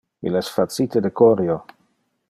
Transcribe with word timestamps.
Il 0.29 0.37
es 0.39 0.49
facite 0.53 1.03
de 1.07 1.13
corio. 1.21 1.59